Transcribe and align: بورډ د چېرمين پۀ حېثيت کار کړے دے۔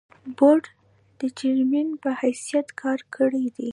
بورډ 0.37 0.63
د 1.19 1.21
چېرمين 1.37 1.89
پۀ 2.01 2.09
حېثيت 2.19 2.67
کار 2.81 2.99
کړے 3.15 3.45
دے۔ 3.55 3.67